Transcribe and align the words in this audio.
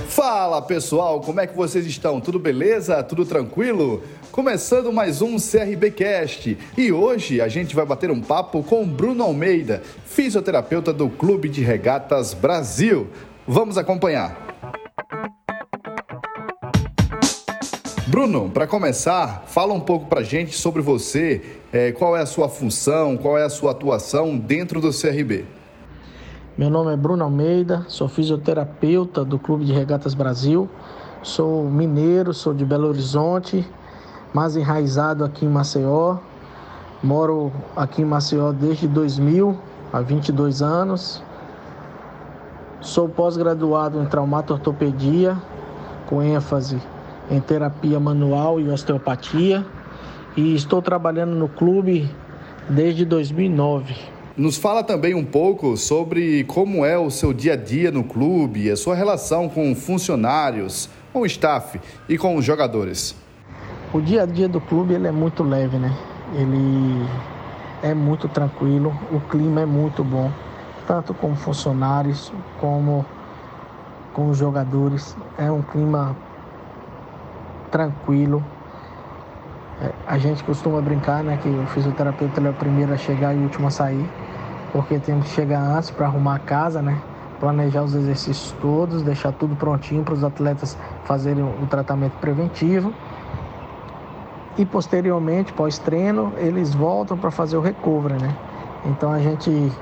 Fala 0.08 0.62
pessoal, 0.62 1.20
como 1.20 1.40
é 1.40 1.46
que 1.46 1.54
vocês 1.56 1.86
estão? 1.86 2.20
Tudo 2.20 2.38
beleza? 2.38 3.02
Tudo 3.02 3.26
tranquilo? 3.26 4.02
Começando 4.30 4.92
mais 4.92 5.20
um 5.20 5.36
CRBcast 5.36 6.56
e 6.76 6.92
hoje 6.92 7.40
a 7.40 7.48
gente 7.48 7.74
vai 7.74 7.84
bater 7.84 8.08
um 8.10 8.20
papo 8.20 8.62
com 8.62 8.86
Bruno 8.86 9.24
Almeida, 9.24 9.82
fisioterapeuta 10.06 10.92
do 10.92 11.08
Clube 11.10 11.48
de 11.48 11.62
Regatas 11.62 12.32
Brasil. 12.32 13.08
Vamos 13.46 13.76
acompanhar. 13.76 14.51
Bruno, 18.08 18.50
para 18.50 18.66
começar, 18.66 19.44
fala 19.46 19.72
um 19.72 19.78
pouco 19.78 20.06
para 20.06 20.24
gente 20.24 20.58
sobre 20.58 20.82
você, 20.82 21.60
é, 21.72 21.92
qual 21.92 22.16
é 22.16 22.20
a 22.20 22.26
sua 22.26 22.48
função, 22.48 23.16
qual 23.16 23.38
é 23.38 23.44
a 23.44 23.48
sua 23.48 23.70
atuação 23.70 24.36
dentro 24.36 24.80
do 24.80 24.90
CRB. 24.90 25.44
Meu 26.58 26.68
nome 26.68 26.92
é 26.92 26.96
Bruno 26.96 27.22
Almeida, 27.22 27.84
sou 27.86 28.08
fisioterapeuta 28.08 29.24
do 29.24 29.38
Clube 29.38 29.64
de 29.64 29.72
Regatas 29.72 30.14
Brasil. 30.14 30.68
Sou 31.22 31.70
mineiro, 31.70 32.34
sou 32.34 32.52
de 32.52 32.64
Belo 32.64 32.88
Horizonte, 32.88 33.64
mas 34.34 34.56
enraizado 34.56 35.24
aqui 35.24 35.44
em 35.46 35.48
Maceió. 35.48 36.16
Moro 37.04 37.52
aqui 37.76 38.02
em 38.02 38.04
Maceió 38.04 38.50
desde 38.50 38.88
2000, 38.88 39.56
há 39.92 40.00
22 40.00 40.60
anos. 40.60 41.22
Sou 42.80 43.08
pós-graduado 43.08 44.02
em 44.02 44.06
traumato-ortopedia, 44.06 45.36
com 46.08 46.20
ênfase 46.20 46.82
em 47.32 47.40
terapia 47.40 47.98
manual 47.98 48.60
e 48.60 48.68
osteopatia, 48.68 49.64
e 50.36 50.54
estou 50.54 50.82
trabalhando 50.82 51.34
no 51.34 51.48
clube 51.48 52.08
desde 52.68 53.06
2009. 53.06 53.94
Nos 54.36 54.58
fala 54.58 54.84
também 54.84 55.14
um 55.14 55.24
pouco 55.24 55.76
sobre 55.76 56.44
como 56.44 56.84
é 56.84 56.98
o 56.98 57.10
seu 57.10 57.32
dia 57.32 57.54
a 57.54 57.56
dia 57.56 57.90
no 57.90 58.04
clube, 58.04 58.70
a 58.70 58.76
sua 58.76 58.94
relação 58.94 59.48
com 59.48 59.74
funcionários, 59.74 60.90
com 61.12 61.20
o 61.20 61.26
staff 61.26 61.80
e 62.08 62.18
com 62.18 62.36
os 62.36 62.44
jogadores. 62.44 63.16
O 63.92 64.00
dia 64.00 64.22
a 64.22 64.26
dia 64.26 64.48
do 64.48 64.60
clube 64.60 64.94
ele 64.94 65.06
é 65.06 65.12
muito 65.12 65.42
leve, 65.42 65.78
né? 65.78 65.94
Ele 66.34 67.06
é 67.82 67.94
muito 67.94 68.28
tranquilo, 68.28 68.94
o 69.10 69.20
clima 69.20 69.62
é 69.62 69.66
muito 69.66 70.04
bom, 70.04 70.30
tanto 70.86 71.12
com 71.12 71.34
funcionários 71.34 72.32
como 72.58 73.04
com 74.14 74.30
os 74.30 74.38
jogadores. 74.38 75.16
É 75.36 75.50
um 75.50 75.60
clima 75.60 76.16
tranquilo, 77.72 78.44
é, 79.80 79.90
a 80.06 80.18
gente 80.18 80.44
costuma 80.44 80.80
brincar, 80.80 81.24
né, 81.24 81.38
que 81.42 81.48
o 81.48 81.66
fisioterapeuta 81.68 82.40
é 82.40 82.50
o 82.50 82.54
primeiro 82.54 82.92
a 82.92 82.96
chegar 82.96 83.34
e 83.34 83.38
o 83.38 83.42
último 83.42 83.66
a 83.66 83.70
sair, 83.70 84.08
porque 84.72 84.98
temos 84.98 85.26
que 85.26 85.32
chegar 85.32 85.60
antes 85.60 85.90
para 85.90 86.06
arrumar 86.06 86.36
a 86.36 86.38
casa, 86.38 86.80
né? 86.80 87.00
Planejar 87.40 87.82
os 87.82 87.94
exercícios 87.94 88.54
todos, 88.60 89.02
deixar 89.02 89.32
tudo 89.32 89.56
prontinho 89.56 90.04
para 90.04 90.14
os 90.14 90.22
atletas 90.22 90.78
fazerem 91.04 91.42
o 91.42 91.66
tratamento 91.66 92.12
preventivo. 92.20 92.94
E 94.56 94.64
posteriormente, 94.64 95.52
pós-treino, 95.52 96.32
eles 96.36 96.72
voltam 96.72 97.18
para 97.18 97.30
fazer 97.30 97.56
o 97.56 97.60
recovery, 97.60 98.22
né? 98.22 98.36
Então 98.86 99.10
a 99.10 99.18
gente 99.18 99.72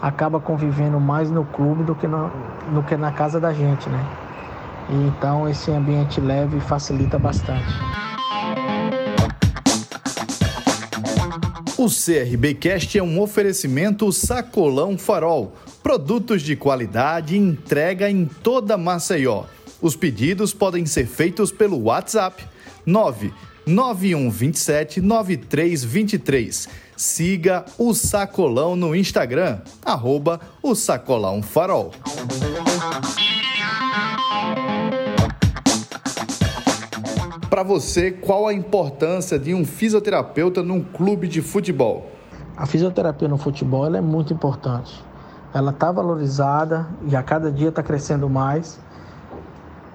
acaba 0.00 0.38
convivendo 0.40 1.00
mais 1.00 1.30
no 1.30 1.44
clube 1.44 1.82
do 1.82 1.94
que, 1.94 2.06
no, 2.06 2.30
do 2.72 2.82
que 2.82 2.96
na 2.96 3.12
casa 3.12 3.40
da 3.40 3.52
gente, 3.52 3.88
né? 3.90 4.06
Então 4.88 5.48
esse 5.48 5.70
ambiente 5.70 6.20
leve 6.20 6.60
facilita 6.60 7.18
bastante. 7.18 7.74
O 11.80 11.88
CRBcast 11.88 12.96
é 12.98 13.02
um 13.02 13.18
oferecimento 13.20 14.12
Sacolão 14.12 14.98
Farol. 14.98 15.56
Produtos 15.82 16.42
de 16.42 16.54
qualidade 16.54 17.38
entrega 17.38 18.10
em 18.10 18.26
toda 18.26 18.76
Maceió. 18.76 19.44
Os 19.80 19.96
pedidos 19.96 20.52
podem 20.52 20.84
ser 20.84 21.06
feitos 21.06 21.50
pelo 21.50 21.84
WhatsApp 21.84 22.44
99127 22.84 25.00
9323. 25.00 26.68
Siga 26.94 27.64
o 27.78 27.94
Sacolão 27.94 28.76
no 28.76 28.94
Instagram, 28.94 29.60
arroba 29.82 30.38
o 30.62 30.74
Sacolão 30.74 31.42
Farol. 31.42 31.92
Para 37.50 37.64
você, 37.64 38.12
qual 38.12 38.46
a 38.46 38.54
importância 38.54 39.36
de 39.36 39.52
um 39.52 39.64
fisioterapeuta 39.64 40.62
num 40.62 40.82
clube 40.82 41.26
de 41.26 41.42
futebol? 41.42 42.08
A 42.56 42.64
fisioterapia 42.64 43.26
no 43.26 43.36
futebol 43.36 43.92
é 43.92 44.00
muito 44.00 44.32
importante. 44.32 45.04
Ela 45.52 45.70
está 45.72 45.90
valorizada 45.90 46.86
e 47.08 47.16
a 47.16 47.22
cada 47.24 47.50
dia 47.50 47.70
está 47.70 47.82
crescendo 47.82 48.30
mais. 48.30 48.80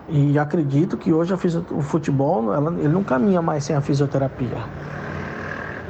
E 0.10 0.38
acredito 0.38 0.98
que 0.98 1.14
hoje 1.14 1.34
o 1.34 1.82
futebol 1.82 2.54
ela, 2.54 2.72
ele 2.78 2.90
não 2.90 3.04
caminha 3.04 3.42
mais 3.42 3.64
sem 3.64 3.76
a 3.76 3.80
fisioterapia. 3.80 4.58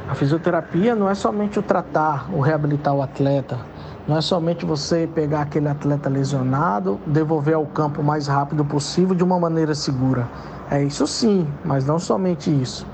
A 0.08 0.14
fisioterapia 0.14 0.96
não 0.96 1.10
é 1.10 1.16
somente 1.16 1.58
o 1.58 1.64
tratar, 1.64 2.30
o 2.32 2.40
reabilitar 2.40 2.94
o 2.94 3.02
atleta, 3.02 3.60
não 4.08 4.18
é 4.18 4.22
somente 4.22 4.66
você 4.66 5.10
pegar 5.14 5.42
aquele 5.42 5.68
atleta 5.68 6.10
lesionado, 6.10 7.00
devolver 7.08 7.56
ao 7.56 7.66
campo 7.66 8.02
o 8.02 8.04
mais 8.04 8.28
rápido 8.28 8.64
possível 8.64 9.16
de 9.16 9.24
uma 9.24 9.40
maneira 9.40 9.74
segura. 9.74 10.28
É 10.70 10.84
isso 10.84 11.08
sim, 11.08 11.48
mas 11.64 11.86
não 11.86 11.98
somente 11.98 12.52
isso. 12.52 12.86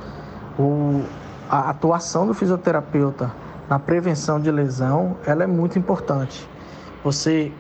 O, 0.58 1.02
a 1.50 1.70
atuação 1.70 2.26
do 2.26 2.34
fisioterapeuta 2.34 3.30
na 3.70 3.78
prevenção 3.78 4.40
de 4.40 4.50
lesão, 4.50 5.18
ela 5.26 5.44
é 5.44 5.48
muito 5.48 5.78
importante. 5.78 6.48
Você 7.04 7.52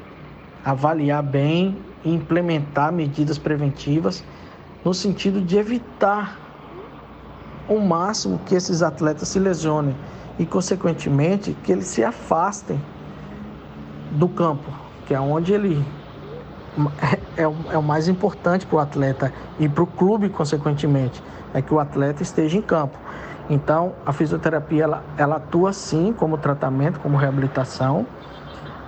avaliar 0.63 1.21
bem 1.21 1.77
e 2.05 2.13
implementar 2.13 2.91
medidas 2.93 3.37
preventivas 3.37 4.23
no 4.83 4.93
sentido 4.93 5.41
de 5.41 5.57
evitar 5.57 6.37
o 7.67 7.79
máximo 7.79 8.39
que 8.45 8.55
esses 8.55 8.81
atletas 8.81 9.27
se 9.27 9.39
lesionem 9.39 9.95
e, 10.39 10.45
consequentemente, 10.45 11.55
que 11.63 11.71
eles 11.71 11.87
se 11.87 12.03
afastem 12.03 12.79
do 14.11 14.27
campo, 14.27 14.69
que 15.05 15.13
é 15.13 15.19
onde 15.19 15.53
ele 15.53 15.85
é, 17.35 17.47
o, 17.47 17.55
é 17.71 17.77
o 17.77 17.83
mais 17.83 18.07
importante 18.07 18.65
para 18.65 18.75
o 18.75 18.79
atleta 18.79 19.33
e 19.59 19.67
para 19.67 19.83
o 19.83 19.87
clube, 19.87 20.29
consequentemente, 20.29 21.23
é 21.53 21.61
que 21.61 21.73
o 21.73 21.79
atleta 21.79 22.21
esteja 22.23 22.57
em 22.57 22.61
campo. 22.61 22.97
Então, 23.49 23.93
a 24.05 24.13
fisioterapia 24.13 24.83
ela, 24.83 25.03
ela 25.17 25.35
atua 25.37 25.73
sim 25.73 26.13
como 26.13 26.37
tratamento, 26.37 26.99
como 26.99 27.17
reabilitação, 27.17 28.05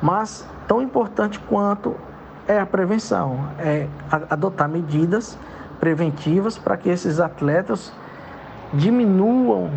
mas 0.01 0.47
tão 0.67 0.81
importante 0.81 1.39
quanto 1.39 1.95
é 2.47 2.59
a 2.59 2.66
prevenção, 2.66 3.39
é 3.59 3.88
adotar 4.29 4.69
medidas 4.69 5.38
preventivas 5.79 6.57
para 6.57 6.78
que 6.78 6.89
esses 6.89 7.19
atletas 7.19 7.92
diminuam, 8.74 9.69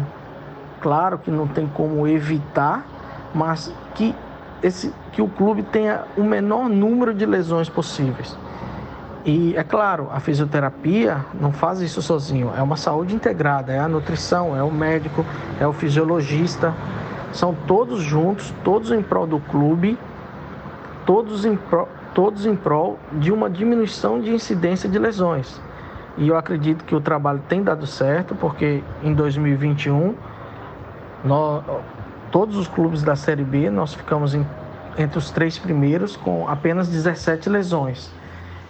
claro 0.80 1.18
que 1.18 1.30
não 1.30 1.46
tem 1.46 1.66
como 1.66 2.06
evitar, 2.06 2.84
mas 3.34 3.72
que 3.94 4.14
esse, 4.62 4.92
que 5.12 5.22
o 5.22 5.28
clube 5.28 5.62
tenha 5.62 6.04
o 6.16 6.22
menor 6.22 6.68
número 6.68 7.14
de 7.14 7.26
lesões 7.26 7.68
possíveis. 7.68 8.36
E 9.24 9.56
é 9.56 9.64
claro, 9.64 10.08
a 10.12 10.20
fisioterapia 10.20 11.24
não 11.40 11.52
faz 11.52 11.80
isso 11.80 12.00
sozinho, 12.00 12.52
é 12.56 12.62
uma 12.62 12.76
saúde 12.76 13.14
integrada, 13.14 13.72
é 13.72 13.78
a 13.78 13.88
nutrição, 13.88 14.56
é 14.56 14.62
o 14.62 14.70
médico, 14.70 15.26
é 15.58 15.66
o 15.66 15.72
fisiologista, 15.72 16.72
são 17.32 17.52
todos 17.66 18.00
juntos, 18.00 18.54
todos 18.62 18.92
em 18.92 19.02
prol 19.02 19.26
do 19.26 19.40
clube, 19.40 19.98
todos 21.04 21.44
em, 21.44 21.58
todos 22.14 22.46
em 22.46 22.54
prol 22.54 22.98
de 23.12 23.32
uma 23.32 23.50
diminuição 23.50 24.20
de 24.20 24.32
incidência 24.32 24.88
de 24.88 24.98
lesões. 24.98 25.60
E 26.16 26.28
eu 26.28 26.36
acredito 26.36 26.84
que 26.84 26.94
o 26.94 27.00
trabalho 27.00 27.42
tem 27.48 27.62
dado 27.62 27.86
certo, 27.86 28.34
porque 28.36 28.82
em 29.02 29.12
2021 29.12 30.14
nós, 31.24 31.64
todos 32.30 32.56
os 32.56 32.68
clubes 32.68 33.02
da 33.02 33.16
Série 33.16 33.44
B, 33.44 33.70
nós 33.70 33.94
ficamos 33.94 34.34
em, 34.34 34.46
entre 34.98 35.18
os 35.18 35.30
três 35.30 35.58
primeiros 35.58 36.16
com 36.16 36.48
apenas 36.48 36.88
17 36.88 37.48
lesões. 37.48 38.10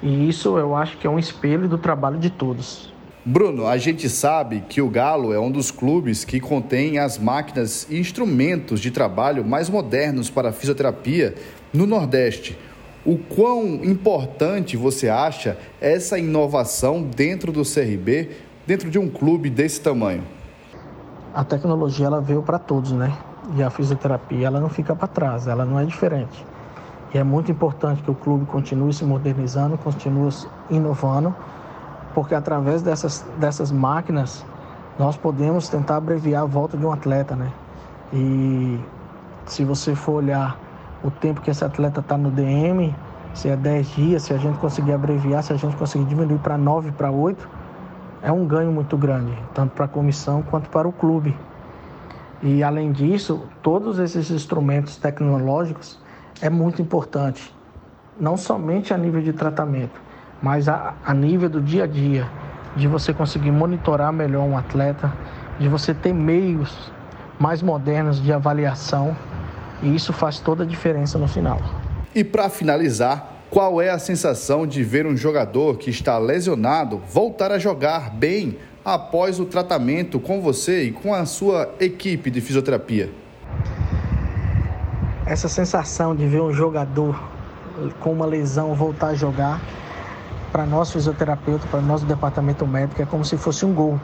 E 0.02 0.28
isso 0.28 0.58
eu 0.58 0.74
acho 0.74 0.98
que 0.98 1.06
é 1.06 1.10
um 1.10 1.18
espelho 1.18 1.68
do 1.68 1.78
trabalho 1.78 2.18
de 2.18 2.30
todos. 2.30 2.92
Bruno, 3.28 3.66
a 3.66 3.76
gente 3.76 4.08
sabe 4.08 4.62
que 4.68 4.80
o 4.80 4.88
Galo 4.88 5.32
é 5.32 5.40
um 5.40 5.50
dos 5.50 5.72
clubes 5.72 6.24
que 6.24 6.38
contém 6.38 6.98
as 6.98 7.18
máquinas 7.18 7.84
e 7.90 7.98
instrumentos 7.98 8.78
de 8.78 8.92
trabalho 8.92 9.44
mais 9.44 9.68
modernos 9.68 10.30
para 10.30 10.50
a 10.50 10.52
fisioterapia 10.52 11.34
no 11.72 11.88
Nordeste. 11.88 12.56
O 13.04 13.18
quão 13.18 13.84
importante 13.84 14.76
você 14.76 15.08
acha 15.08 15.58
essa 15.80 16.18
inovação 16.18 17.02
dentro 17.02 17.50
do 17.50 17.62
CRB, 17.62 18.30
dentro 18.64 18.88
de 18.88 18.98
um 18.98 19.08
clube 19.08 19.50
desse 19.50 19.80
tamanho? 19.80 20.22
A 21.34 21.42
tecnologia 21.42 22.06
ela 22.06 22.20
veio 22.20 22.42
para 22.42 22.60
todos, 22.60 22.92
né? 22.92 23.12
E 23.54 23.62
a 23.62 23.70
fisioterapia 23.70 24.46
ela 24.46 24.60
não 24.60 24.68
fica 24.68 24.94
para 24.94 25.06
trás, 25.06 25.46
ela 25.46 25.64
não 25.64 25.78
é 25.78 25.84
diferente. 25.84 26.44
E 27.14 27.18
é 27.18 27.22
muito 27.22 27.50
importante 27.50 28.02
que 28.02 28.10
o 28.10 28.14
clube 28.14 28.44
continue 28.46 28.92
se 28.92 29.04
modernizando, 29.04 29.78
continue 29.78 30.30
inovando 30.68 31.34
porque 32.16 32.34
através 32.34 32.80
dessas, 32.80 33.26
dessas 33.36 33.70
máquinas 33.70 34.42
nós 34.98 35.18
podemos 35.18 35.68
tentar 35.68 35.96
abreviar 35.96 36.44
a 36.44 36.46
volta 36.46 36.74
de 36.74 36.86
um 36.86 36.90
atleta, 36.90 37.36
né? 37.36 37.52
E 38.10 38.80
se 39.44 39.62
você 39.64 39.94
for 39.94 40.14
olhar 40.14 40.58
o 41.04 41.10
tempo 41.10 41.42
que 41.42 41.50
esse 41.50 41.62
atleta 41.62 42.00
está 42.00 42.16
no 42.16 42.30
DM, 42.30 42.94
se 43.34 43.50
é 43.50 43.54
10 43.54 43.88
dias, 43.88 44.22
se 44.22 44.32
a 44.32 44.38
gente 44.38 44.56
conseguir 44.56 44.94
abreviar, 44.94 45.42
se 45.42 45.52
a 45.52 45.56
gente 45.56 45.76
conseguir 45.76 46.06
diminuir 46.06 46.38
para 46.38 46.56
9, 46.56 46.90
para 46.92 47.10
8, 47.10 47.46
é 48.22 48.32
um 48.32 48.46
ganho 48.46 48.72
muito 48.72 48.96
grande, 48.96 49.38
tanto 49.52 49.74
para 49.74 49.84
a 49.84 49.88
comissão 49.88 50.40
quanto 50.40 50.70
para 50.70 50.88
o 50.88 50.92
clube. 50.92 51.36
E 52.42 52.62
além 52.62 52.92
disso, 52.92 53.42
todos 53.62 53.98
esses 53.98 54.30
instrumentos 54.30 54.96
tecnológicos 54.96 55.98
é 56.40 56.50
muito 56.50 56.82
importante, 56.82 57.54
não 58.20 58.36
somente 58.36 58.92
a 58.92 58.98
nível 58.98 59.22
de 59.22 59.32
tratamento, 59.32 60.00
mas 60.42 60.68
a, 60.68 60.94
a 61.04 61.14
nível 61.14 61.48
do 61.48 61.60
dia 61.60 61.84
a 61.84 61.86
dia, 61.86 62.28
de 62.76 62.86
você 62.86 63.12
conseguir 63.14 63.50
monitorar 63.50 64.12
melhor 64.12 64.44
um 64.44 64.56
atleta, 64.56 65.12
de 65.58 65.68
você 65.68 65.94
ter 65.94 66.12
meios 66.12 66.92
mais 67.38 67.62
modernos 67.62 68.22
de 68.22 68.32
avaliação, 68.32 69.16
e 69.82 69.94
isso 69.94 70.12
faz 70.12 70.38
toda 70.38 70.62
a 70.64 70.66
diferença 70.66 71.18
no 71.18 71.26
final. 71.26 71.58
E 72.14 72.22
para 72.22 72.48
finalizar, 72.50 73.32
qual 73.50 73.80
é 73.80 73.90
a 73.90 73.98
sensação 73.98 74.66
de 74.66 74.82
ver 74.82 75.06
um 75.06 75.16
jogador 75.16 75.78
que 75.78 75.88
está 75.88 76.18
lesionado 76.18 77.00
voltar 77.08 77.52
a 77.52 77.58
jogar 77.58 78.10
bem 78.10 78.58
após 78.86 79.40
o 79.40 79.44
tratamento 79.44 80.20
com 80.20 80.40
você 80.40 80.84
e 80.84 80.92
com 80.92 81.12
a 81.12 81.26
sua 81.26 81.74
equipe 81.80 82.30
de 82.30 82.40
fisioterapia? 82.40 83.12
Essa 85.26 85.48
sensação 85.48 86.14
de 86.14 86.24
ver 86.24 86.40
um 86.40 86.52
jogador 86.52 87.20
com 87.98 88.12
uma 88.12 88.24
lesão 88.24 88.76
voltar 88.76 89.08
a 89.08 89.14
jogar 89.14 89.60
para 90.52 90.64
nós 90.64 90.92
fisioterapeutas, 90.92 91.68
para 91.68 91.80
nós 91.80 92.02
do 92.02 92.06
departamento 92.06 92.64
médico, 92.64 93.02
é 93.02 93.04
como 93.04 93.24
se 93.24 93.36
fosse 93.36 93.66
um 93.66 93.74
gol. 93.74 94.00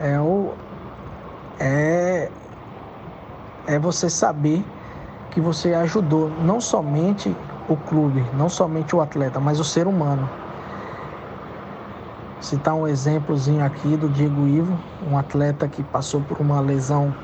É, 0.00 0.18
o, 0.18 0.54
é, 1.60 2.30
é 3.66 3.78
você 3.78 4.08
saber 4.08 4.64
que 5.30 5.42
você 5.42 5.74
ajudou 5.74 6.30
não 6.42 6.58
somente 6.58 7.36
o 7.68 7.76
clube, 7.76 8.24
não 8.32 8.48
somente 8.48 8.96
o 8.96 9.02
atleta, 9.02 9.38
mas 9.38 9.60
o 9.60 9.64
ser 9.64 9.86
humano. 9.86 10.26
Citar 12.40 12.74
um 12.74 12.86
exemplozinho 12.86 13.64
aqui 13.64 13.96
do 13.96 14.08
Diego 14.08 14.46
Ivo, 14.46 14.78
um 15.10 15.18
atleta 15.18 15.66
que 15.66 15.82
passou 15.82 16.20
por 16.20 16.38
uma 16.38 16.60
lesão 16.60 17.14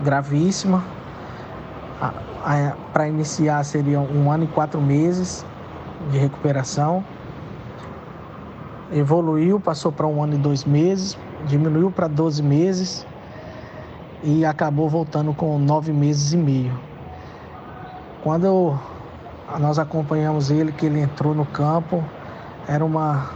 gravíssima. 0.00 0.82
Para 2.92 3.08
iniciar 3.08 3.64
seria 3.64 4.00
um 4.00 4.30
ano 4.30 4.44
e 4.44 4.48
quatro 4.48 4.80
meses 4.80 5.44
de 6.10 6.18
recuperação 6.18 7.04
evoluiu, 8.92 9.60
passou 9.60 9.92
para 9.92 10.06
um 10.06 10.22
ano 10.22 10.34
e 10.34 10.38
dois 10.38 10.64
meses, 10.64 11.16
diminuiu 11.46 11.90
para 11.90 12.08
12 12.08 12.42
meses 12.42 13.06
e 14.22 14.44
acabou 14.44 14.88
voltando 14.88 15.32
com 15.32 15.58
nove 15.58 15.92
meses 15.92 16.32
e 16.32 16.36
meio. 16.36 16.78
Quando 18.22 18.78
nós 19.58 19.78
acompanhamos 19.78 20.50
ele, 20.50 20.72
que 20.72 20.86
ele 20.86 21.00
entrou 21.00 21.34
no 21.34 21.46
campo, 21.46 22.04
era 22.66 22.84
uma 22.84 23.30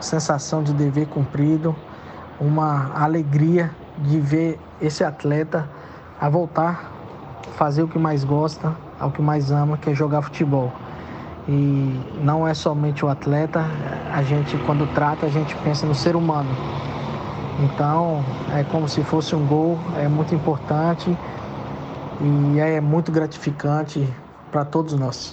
sensação 0.00 0.62
de 0.62 0.72
dever 0.72 1.06
cumprido, 1.08 1.74
uma 2.40 2.92
alegria 2.94 3.70
de 3.98 4.20
ver 4.20 4.58
esse 4.80 5.02
atleta 5.02 5.68
a 6.20 6.28
voltar, 6.28 6.90
fazer 7.56 7.82
o 7.82 7.88
que 7.88 7.98
mais 7.98 8.24
gosta, 8.24 8.74
ao 8.98 9.10
que 9.10 9.22
mais 9.22 9.50
ama, 9.50 9.76
que 9.76 9.90
é 9.90 9.94
jogar 9.94 10.22
futebol. 10.22 10.72
E 11.48 12.00
não 12.22 12.46
é 12.46 12.54
somente 12.54 13.04
o 13.04 13.08
atleta, 13.08 13.64
a 14.12 14.22
gente 14.22 14.56
quando 14.66 14.86
trata, 14.94 15.26
a 15.26 15.28
gente 15.28 15.54
pensa 15.56 15.86
no 15.86 15.94
ser 15.94 16.16
humano. 16.16 16.50
Então, 17.60 18.24
é 18.52 18.64
como 18.64 18.88
se 18.88 19.02
fosse 19.02 19.34
um 19.34 19.46
gol, 19.46 19.78
é 19.96 20.08
muito 20.08 20.34
importante 20.34 21.16
e 22.20 22.58
é 22.58 22.80
muito 22.80 23.12
gratificante 23.12 24.06
para 24.50 24.64
todos 24.64 24.94
nós. 24.94 25.32